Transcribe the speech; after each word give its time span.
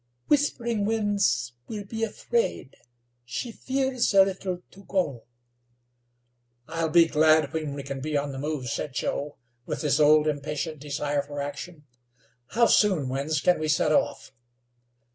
"Whispering 0.29 0.85
Winds 0.85 1.53
will 1.67 1.83
be 1.83 2.01
afraid; 2.03 2.75
she 3.23 3.51
fears 3.51 4.11
a 4.15 4.23
little 4.25 4.63
to 4.71 4.83
go." 4.85 5.25
"I'll 6.67 6.89
be 6.89 7.05
glad 7.05 7.53
when 7.53 7.75
we 7.75 7.83
can 7.83 7.99
be 7.99 8.17
on 8.17 8.31
the 8.31 8.39
move," 8.39 8.67
said 8.67 8.95
Joe, 8.95 9.37
with 9.67 9.83
his 9.83 9.99
old 10.01 10.25
impatient 10.25 10.79
desire 10.79 11.21
for 11.21 11.39
action. 11.39 11.85
"How 12.47 12.65
soon, 12.65 13.09
Winds, 13.09 13.41
can 13.41 13.59
we 13.59 13.67
set 13.67 13.91
off?" 13.91 14.31